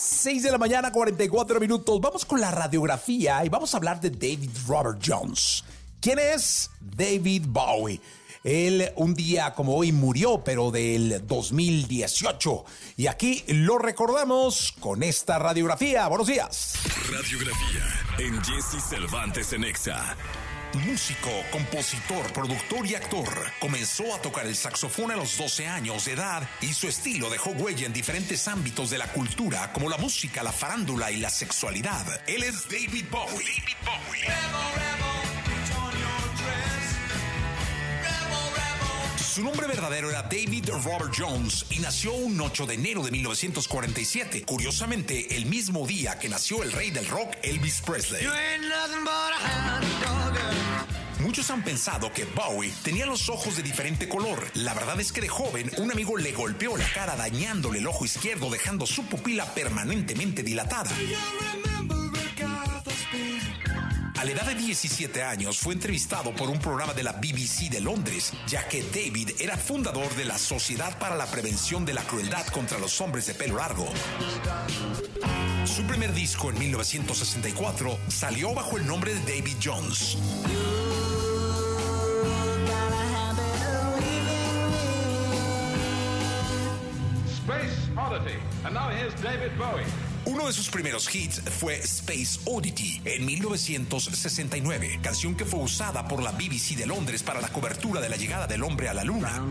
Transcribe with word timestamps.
6 0.00 0.44
de 0.44 0.50
la 0.50 0.56
mañana, 0.56 0.90
44 0.90 1.60
minutos. 1.60 2.00
Vamos 2.00 2.24
con 2.24 2.40
la 2.40 2.50
radiografía 2.50 3.44
y 3.44 3.50
vamos 3.50 3.74
a 3.74 3.76
hablar 3.76 4.00
de 4.00 4.08
David 4.08 4.50
Robert 4.66 4.98
Jones. 5.04 5.62
¿Quién 6.00 6.18
es 6.18 6.70
David 6.80 7.44
Bowie? 7.48 8.00
Él 8.42 8.90
un 8.96 9.12
día 9.12 9.52
como 9.52 9.76
hoy 9.76 9.92
murió, 9.92 10.42
pero 10.42 10.70
del 10.70 11.26
2018. 11.26 12.64
Y 12.96 13.08
aquí 13.08 13.44
lo 13.48 13.76
recordamos 13.76 14.72
con 14.80 15.02
esta 15.02 15.38
radiografía. 15.38 16.08
Buenos 16.08 16.28
días. 16.28 16.78
Radiografía 17.10 17.84
en 18.18 18.42
Jesse 18.42 18.82
Cervantes 18.82 19.52
en 19.52 19.64
Exa. 19.64 20.16
Músico, 20.72 21.30
compositor, 21.50 22.32
productor 22.32 22.86
y 22.86 22.94
actor. 22.94 23.28
Comenzó 23.58 24.14
a 24.14 24.22
tocar 24.22 24.46
el 24.46 24.54
saxofón 24.54 25.10
a 25.10 25.16
los 25.16 25.36
12 25.36 25.66
años 25.66 26.04
de 26.04 26.12
edad 26.12 26.48
y 26.60 26.72
su 26.74 26.86
estilo 26.86 27.28
dejó 27.28 27.50
huella 27.50 27.86
en 27.86 27.92
diferentes 27.92 28.46
ámbitos 28.46 28.90
de 28.90 28.98
la 28.98 29.08
cultura 29.08 29.72
como 29.72 29.88
la 29.88 29.98
música, 29.98 30.44
la 30.44 30.52
farándula 30.52 31.10
y 31.10 31.16
la 31.16 31.30
sexualidad. 31.30 32.06
Él 32.28 32.44
es 32.44 32.68
David 32.68 33.06
Bowie. 33.10 33.46
David 33.46 33.76
Bowie. 33.84 34.89
Su 39.32 39.44
nombre 39.44 39.68
verdadero 39.68 40.10
era 40.10 40.22
David 40.22 40.70
Robert 40.70 41.14
Jones 41.16 41.64
y 41.70 41.78
nació 41.78 42.12
un 42.12 42.40
8 42.40 42.66
de 42.66 42.74
enero 42.74 43.04
de 43.04 43.12
1947, 43.12 44.42
curiosamente 44.42 45.36
el 45.36 45.46
mismo 45.46 45.86
día 45.86 46.18
que 46.18 46.28
nació 46.28 46.64
el 46.64 46.72
rey 46.72 46.90
del 46.90 47.06
rock 47.06 47.36
Elvis 47.44 47.80
Presley. 47.80 48.26
Muchos 51.20 51.48
han 51.50 51.62
pensado 51.62 52.12
que 52.12 52.24
Bowie 52.24 52.72
tenía 52.82 53.06
los 53.06 53.28
ojos 53.28 53.56
de 53.56 53.62
diferente 53.62 54.08
color. 54.08 54.44
La 54.54 54.74
verdad 54.74 55.00
es 55.00 55.12
que 55.12 55.20
de 55.20 55.28
joven 55.28 55.70
un 55.78 55.92
amigo 55.92 56.16
le 56.16 56.32
golpeó 56.32 56.76
la 56.76 56.92
cara 56.92 57.14
dañándole 57.14 57.78
el 57.78 57.86
ojo 57.86 58.04
izquierdo 58.04 58.50
dejando 58.50 58.84
su 58.84 59.04
pupila 59.04 59.54
permanentemente 59.54 60.42
dilatada. 60.42 60.90
A 64.20 64.24
la 64.26 64.32
edad 64.32 64.44
de 64.44 64.54
17 64.54 65.22
años 65.22 65.58
fue 65.58 65.72
entrevistado 65.72 66.34
por 66.34 66.50
un 66.50 66.58
programa 66.58 66.92
de 66.92 67.02
la 67.02 67.12
BBC 67.12 67.70
de 67.70 67.80
Londres, 67.80 68.34
ya 68.46 68.68
que 68.68 68.82
David 68.82 69.30
era 69.40 69.56
fundador 69.56 70.14
de 70.14 70.26
la 70.26 70.36
Sociedad 70.36 70.98
para 70.98 71.16
la 71.16 71.24
Prevención 71.24 71.86
de 71.86 71.94
la 71.94 72.02
Crueldad 72.02 72.46
contra 72.48 72.78
los 72.78 73.00
Hombres 73.00 73.24
de 73.24 73.32
Pelo 73.32 73.56
Largo. 73.56 73.88
Su 75.64 75.84
primer 75.84 76.12
disco 76.12 76.50
en 76.50 76.58
1964 76.58 77.98
salió 78.08 78.52
bajo 78.52 78.76
el 78.76 78.86
nombre 78.86 79.14
de 79.14 79.20
David 79.20 79.56
Jones. 79.64 80.18
Space 87.26 87.88
Oddity. 87.96 88.36
And 88.66 88.74
now 88.74 88.90
here's 88.90 89.14
David 89.22 89.56
Bowie. 89.56 89.86
Uno 90.30 90.46
de 90.46 90.52
sus 90.52 90.68
primeros 90.68 91.12
hits 91.12 91.42
fue 91.58 91.74
Space 91.80 92.38
Oddity 92.44 93.02
en 93.04 93.26
1969, 93.26 95.00
canción 95.02 95.34
que 95.34 95.44
fue 95.44 95.58
usada 95.58 96.06
por 96.06 96.22
la 96.22 96.30
BBC 96.30 96.76
de 96.76 96.86
Londres 96.86 97.24
para 97.24 97.40
la 97.40 97.48
cobertura 97.48 98.00
de 98.00 98.08
la 98.08 98.16
llegada 98.16 98.46
del 98.46 98.62
hombre 98.62 98.88
a 98.88 98.94
la 98.94 99.02
luna. 99.02 99.42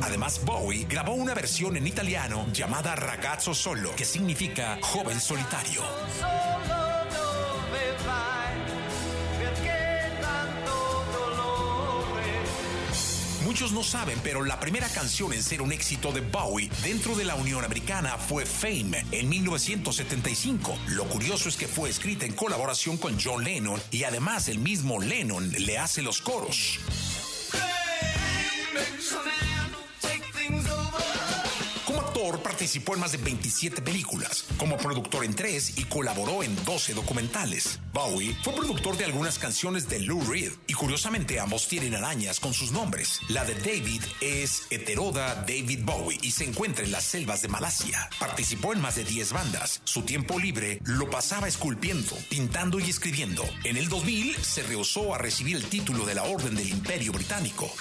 Además, 0.00 0.44
Bowie 0.44 0.86
grabó 0.88 1.14
una 1.14 1.34
versión 1.34 1.76
en 1.76 1.88
italiano 1.88 2.46
llamada 2.52 2.94
Ragazzo 2.94 3.52
Solo, 3.52 3.96
que 3.96 4.04
significa 4.04 4.78
joven 4.80 5.20
solitario. 5.20 5.82
Muchos 13.50 13.72
no 13.72 13.82
saben, 13.82 14.16
pero 14.22 14.44
la 14.44 14.60
primera 14.60 14.88
canción 14.88 15.32
en 15.32 15.42
ser 15.42 15.60
un 15.60 15.72
éxito 15.72 16.12
de 16.12 16.20
Bowie 16.20 16.70
dentro 16.84 17.16
de 17.16 17.24
la 17.24 17.34
Unión 17.34 17.64
Americana 17.64 18.16
fue 18.16 18.46
Fame 18.46 19.04
en 19.10 19.28
1975. 19.28 20.78
Lo 20.90 21.04
curioso 21.06 21.48
es 21.48 21.56
que 21.56 21.66
fue 21.66 21.90
escrita 21.90 22.24
en 22.24 22.32
colaboración 22.32 22.96
con 22.96 23.18
John 23.20 23.42
Lennon 23.42 23.82
y 23.90 24.04
además 24.04 24.48
el 24.48 24.60
mismo 24.60 25.00
Lennon 25.00 25.50
le 25.50 25.78
hace 25.78 26.00
los 26.00 26.20
coros. 26.20 26.78
Participó 32.60 32.92
en 32.92 33.00
más 33.00 33.12
de 33.12 33.16
27 33.16 33.80
películas, 33.80 34.44
como 34.58 34.76
productor 34.76 35.24
en 35.24 35.34
tres 35.34 35.78
y 35.78 35.84
colaboró 35.84 36.42
en 36.42 36.54
12 36.66 36.92
documentales. 36.92 37.80
Bowie 37.94 38.36
fue 38.44 38.52
productor 38.52 38.98
de 38.98 39.06
algunas 39.06 39.38
canciones 39.38 39.88
de 39.88 40.00
Lou 40.00 40.22
Reed 40.30 40.52
y 40.66 40.74
curiosamente 40.74 41.40
ambos 41.40 41.68
tienen 41.68 41.94
arañas 41.94 42.38
con 42.38 42.52
sus 42.52 42.70
nombres. 42.70 43.20
La 43.28 43.46
de 43.46 43.54
David 43.54 44.02
es 44.20 44.66
Heteroda 44.68 45.36
David 45.36 45.84
Bowie 45.84 46.18
y 46.20 46.32
se 46.32 46.44
encuentra 46.44 46.84
en 46.84 46.92
las 46.92 47.04
selvas 47.04 47.40
de 47.40 47.48
Malasia. 47.48 48.10
Participó 48.18 48.74
en 48.74 48.82
más 48.82 48.96
de 48.96 49.04
10 49.04 49.32
bandas. 49.32 49.80
Su 49.84 50.02
tiempo 50.02 50.38
libre 50.38 50.80
lo 50.84 51.08
pasaba 51.08 51.48
esculpiendo, 51.48 52.14
pintando 52.28 52.78
y 52.78 52.90
escribiendo. 52.90 53.42
En 53.64 53.78
el 53.78 53.88
2000 53.88 54.36
se 54.36 54.64
rehusó 54.64 55.14
a 55.14 55.18
recibir 55.18 55.56
el 55.56 55.64
título 55.64 56.04
de 56.04 56.14
la 56.14 56.24
Orden 56.24 56.54
del 56.56 56.68
Imperio 56.68 57.12
Británico. 57.12 57.72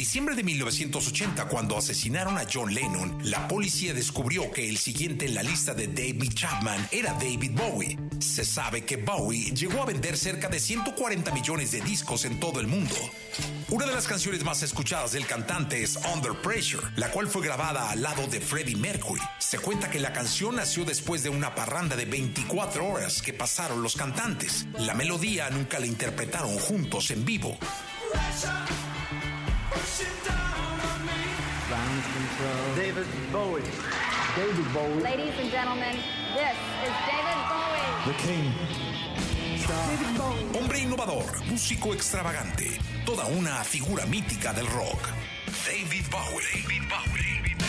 Diciembre 0.00 0.34
de 0.34 0.42
1980, 0.42 1.44
cuando 1.44 1.76
asesinaron 1.76 2.38
a 2.38 2.46
John 2.50 2.72
Lennon, 2.72 3.18
la 3.22 3.46
policía 3.46 3.92
descubrió 3.92 4.50
que 4.50 4.66
el 4.66 4.78
siguiente 4.78 5.26
en 5.26 5.34
la 5.34 5.42
lista 5.42 5.74
de 5.74 5.88
David 5.88 6.32
Chapman 6.32 6.88
era 6.90 7.12
David 7.12 7.50
Bowie. 7.52 7.98
Se 8.18 8.46
sabe 8.46 8.82
que 8.86 8.96
Bowie 8.96 9.52
llegó 9.52 9.82
a 9.82 9.84
vender 9.84 10.16
cerca 10.16 10.48
de 10.48 10.58
140 10.58 11.32
millones 11.32 11.72
de 11.72 11.82
discos 11.82 12.24
en 12.24 12.40
todo 12.40 12.60
el 12.60 12.66
mundo. 12.66 12.94
Una 13.68 13.84
de 13.84 13.92
las 13.92 14.06
canciones 14.06 14.42
más 14.42 14.62
escuchadas 14.62 15.12
del 15.12 15.26
cantante 15.26 15.82
es 15.82 15.98
Under 16.14 16.32
Pressure, 16.32 16.88
la 16.96 17.10
cual 17.10 17.28
fue 17.28 17.42
grabada 17.42 17.90
al 17.90 18.00
lado 18.00 18.26
de 18.26 18.40
Freddie 18.40 18.76
Mercury. 18.76 19.20
Se 19.38 19.58
cuenta 19.58 19.90
que 19.90 20.00
la 20.00 20.14
canción 20.14 20.56
nació 20.56 20.86
después 20.86 21.22
de 21.22 21.28
una 21.28 21.54
parranda 21.54 21.94
de 21.94 22.06
24 22.06 22.88
horas 22.88 23.20
que 23.20 23.34
pasaron 23.34 23.82
los 23.82 23.96
cantantes. 23.96 24.66
La 24.78 24.94
melodía 24.94 25.50
nunca 25.50 25.78
la 25.78 25.84
interpretaron 25.84 26.58
juntos 26.58 27.10
en 27.10 27.26
vivo. 27.26 27.58
David 32.76 33.06
Bowie. 33.32 33.62
David 34.36 34.72
Bowie. 34.72 35.02
Ladies 35.02 35.38
and 35.38 35.50
gentlemen, 35.50 35.96
this 36.34 36.56
is 36.84 36.94
David 37.06 37.40
Bowie. 37.48 37.80
The 38.06 38.14
King. 38.22 38.52
David 39.66 40.18
Bowie. 40.18 40.58
Hombre 40.58 40.78
innovador, 40.78 41.24
músico 41.46 41.94
extravagante, 41.94 42.78
toda 43.04 43.24
una 43.26 43.62
figura 43.64 44.04
mítica 44.06 44.52
del 44.52 44.66
rock. 44.66 45.12
David 45.66 46.08
Bowie. 46.10 46.62
David 46.62 46.88
Bowie. 46.88 47.59